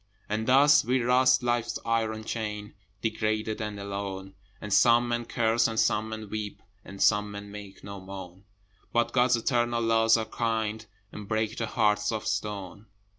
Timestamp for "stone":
12.25-12.87